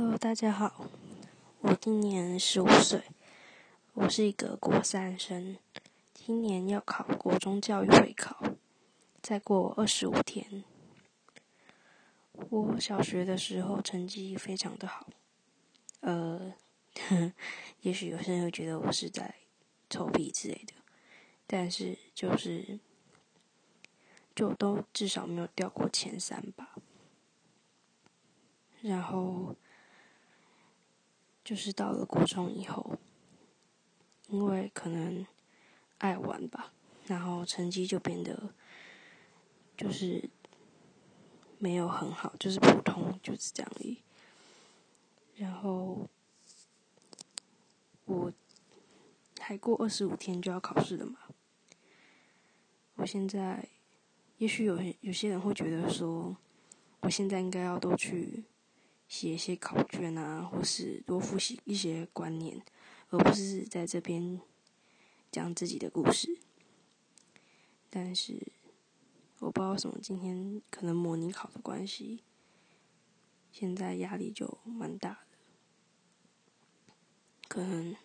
[0.00, 0.86] Hello，大家好，
[1.58, 3.02] 我今年十五岁，
[3.94, 5.58] 我是一个国三生，
[6.14, 8.40] 今年要考国中教育会考，
[9.20, 10.62] 再过二十五天。
[12.32, 15.08] 我小学的时候成绩非常的好，
[15.98, 16.54] 呃，
[17.82, 19.34] 也许有些人会觉得我是在
[19.90, 20.74] 臭屁之类的，
[21.44, 22.78] 但是就是
[24.32, 26.76] 就都至少没有掉过前三吧。
[28.80, 29.56] 然后
[31.48, 32.98] 就是到了国中以后，
[34.28, 35.26] 因为可能
[35.96, 36.74] 爱玩吧，
[37.06, 38.52] 然后成绩就变得
[39.74, 40.28] 就是
[41.56, 44.02] 没有很好，就是普通，就是这样而已。
[45.36, 46.06] 然后
[48.04, 48.30] 我
[49.40, 51.18] 还过二十五天就要考试了嘛，
[52.96, 53.66] 我现在
[54.36, 56.36] 也许有有些人会觉得说，
[57.00, 58.44] 我现在应该要都去。
[59.08, 62.62] 写一些考卷啊，或是多复习一些观念，
[63.08, 64.38] 而不是在这边
[65.32, 66.38] 讲自己的故事。
[67.88, 68.52] 但是
[69.38, 72.22] 我不知道什么，今天可能模拟考的关系，
[73.50, 75.18] 现在压力就蛮大的。
[77.48, 77.96] 可能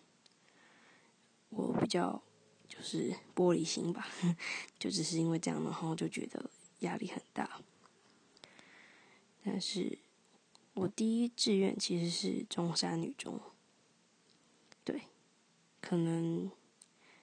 [1.50, 2.22] 我比较
[2.66, 4.08] 就是玻璃心吧，
[4.80, 7.60] 就只是因为这样，然后就觉得压力很大。
[9.44, 9.98] 但是。
[10.74, 13.40] 我第一志愿其实是中山女中，
[14.82, 15.02] 对，
[15.80, 16.50] 可能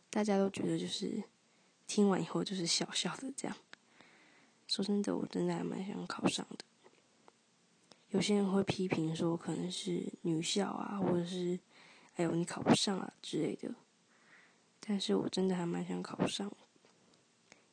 [0.09, 1.21] 大家都觉得就是
[1.85, 3.57] 听完以后就是笑笑的这样。
[4.67, 6.63] 说真的，我真的还蛮想考上的。
[8.11, 11.59] 有些人会批评说可能是女校啊，或者是
[12.15, 13.75] 哎呦你考不上啊之类的，
[14.79, 16.49] 但是我真的还蛮想考上，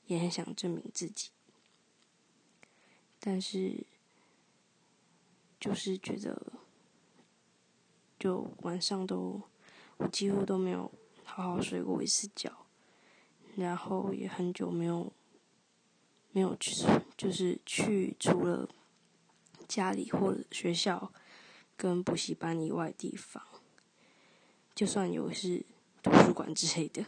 [0.07, 1.31] 也很想证明自己，
[3.21, 3.87] 但是。
[5.61, 6.53] 就是觉得，
[8.17, 9.43] 就晚上都，
[9.97, 10.91] 我几乎都没有
[11.25, 12.67] 好好睡过一次觉，
[13.57, 15.13] 然后也很久没有，
[16.31, 16.85] 没有去，
[17.17, 18.69] 就是去除了
[19.67, 21.13] 家里或者学校
[21.77, 23.43] 跟补习班以外地方，
[24.77, 25.67] 就算有是
[26.05, 27.05] 图书馆之类的，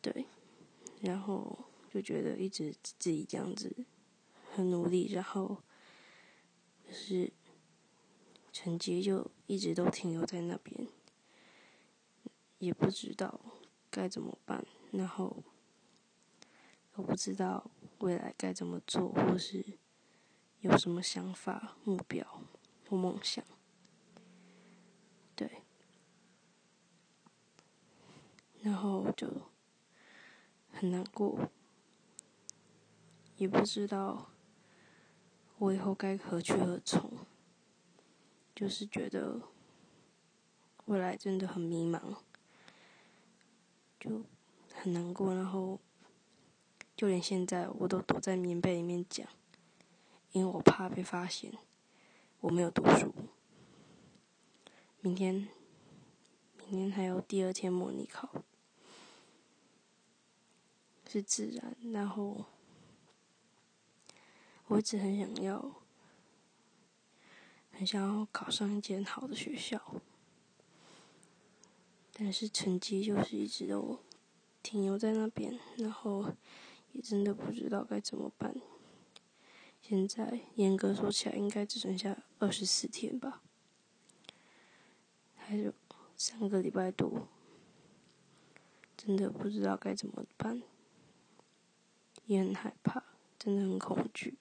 [0.00, 0.24] 对，
[1.02, 3.76] 然后就觉得一直自己这样子
[4.54, 5.62] 很努力，然后。
[6.88, 7.30] 可是
[8.50, 10.88] 成绩就一直都停留在那边，
[12.58, 13.38] 也不知道
[13.90, 15.44] 该怎么办，然后
[16.94, 19.78] 我不知道未来该怎么做，或是
[20.60, 22.42] 有什么想法、目标
[22.88, 23.44] 或梦想，
[25.36, 25.62] 对，
[28.62, 29.28] 然后就
[30.72, 31.50] 很难过，
[33.36, 34.30] 也不知道。
[35.58, 37.10] 我以后该何去何从？
[38.54, 39.40] 就是觉得
[40.86, 42.16] 未来真的很迷茫，
[43.98, 44.22] 就
[44.74, 45.34] 很难过。
[45.34, 45.80] 然后
[46.96, 49.26] 就连现在我都躲在棉被里面讲，
[50.32, 51.52] 因为我怕被发现
[52.40, 53.12] 我没有读书。
[55.00, 55.48] 明天，
[56.68, 58.28] 明天还有第二天模拟考，
[61.08, 62.44] 是自然，然后。
[64.68, 65.74] 我一直很想要，
[67.72, 69.80] 很想要考上一间好的学校，
[72.12, 73.98] 但是成绩就是一直都
[74.62, 76.34] 停留在那边，然后
[76.92, 78.54] 也真的不知道该怎么办。
[79.80, 83.40] 现在严格说起来，应该只剩下二十四天吧，
[85.34, 85.72] 还有
[86.14, 87.26] 三个礼拜多，
[88.98, 90.62] 真的不知道该怎么办，
[92.26, 93.02] 也很害怕，
[93.38, 94.36] 真的很恐惧。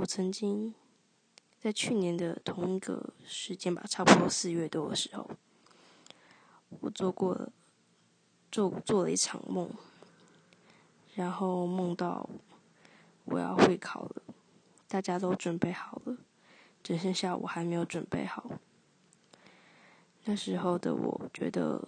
[0.00, 0.74] 我曾经
[1.60, 5.30] 在去年的同一个时间吧，差不多四月多的时候，
[6.80, 7.52] 我做过了
[8.50, 9.68] 做做了一场梦，
[11.14, 12.26] 然后梦到
[13.26, 14.22] 我要会考了，
[14.88, 16.16] 大家都准备好了，
[16.82, 18.52] 只剩下我还没有准备好。
[20.24, 21.86] 那时候的我觉得，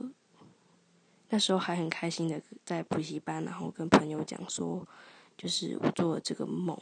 [1.30, 4.86] 那时候还很开心的在补习班，然后跟朋友讲说，
[5.38, 6.78] 就是我做了这个梦。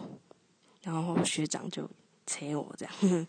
[0.83, 1.89] 然后学长就
[2.27, 3.27] 催我这样，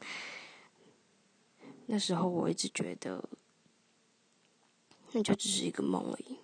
[1.88, 3.24] 那时候我一直觉得，
[5.12, 6.38] 那就只是一个梦而已。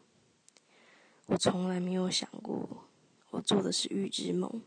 [1.28, 2.86] 我从来没有想过，
[3.30, 4.62] 我做的是预知梦。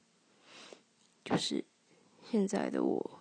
[1.23, 1.65] 就是
[2.31, 3.21] 现在的我，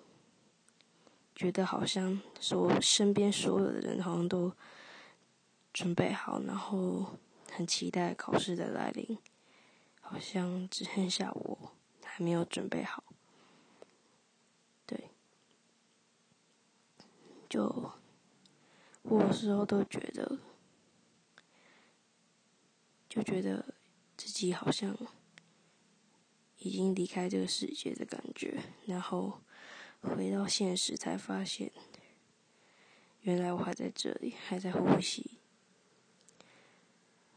[1.36, 4.54] 觉得好像说身边所有的人好像都
[5.74, 7.18] 准备好，然后
[7.52, 9.18] 很期待考试的来临，
[10.00, 11.74] 好像只剩下我
[12.04, 13.04] 还没有准备好。
[17.50, 17.92] 就
[19.02, 20.38] 我有时候都觉得，
[23.10, 23.74] 就觉得
[24.16, 24.96] 自己好像
[26.60, 29.42] 已经离开这个世界的感觉，然后
[30.02, 31.72] 回到现实才发现，
[33.22, 35.40] 原来我还在这里，还在呼吸。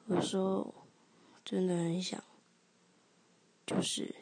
[0.09, 0.75] 有时候
[1.45, 2.23] 真的很想，
[3.65, 4.15] 就是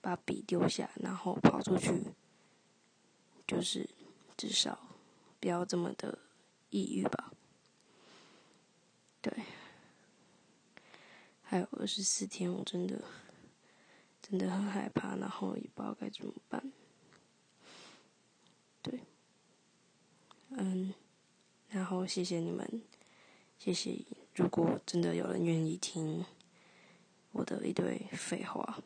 [0.00, 2.12] 把笔丢下，然后跑出去，
[3.46, 3.88] 就是
[4.36, 4.78] 至少
[5.40, 6.18] 不要这么的
[6.70, 7.32] 抑郁吧。
[9.20, 9.32] 对，
[11.42, 13.02] 还有二十四天，我真的
[14.20, 16.72] 真的很害怕，然后也不知道该怎么办。
[18.82, 19.00] 对，
[20.50, 20.92] 嗯，
[21.68, 22.82] 然后谢谢你们，
[23.58, 24.04] 谢谢。
[24.34, 26.24] 如果真的有人愿意听
[27.30, 28.82] 我的一堆废话，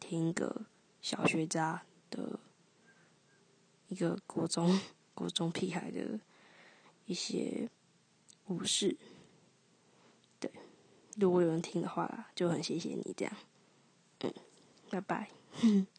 [0.00, 0.66] 听一个
[1.00, 2.40] 小学渣的
[3.88, 4.78] 一个国中
[5.14, 6.18] 国中屁孩的
[7.06, 7.68] 一些
[8.46, 8.96] 武士，
[10.38, 10.50] 对，
[11.16, 13.36] 如果有人听的话，就很谢谢你这样，
[14.20, 14.34] 嗯，
[14.90, 15.30] 拜拜。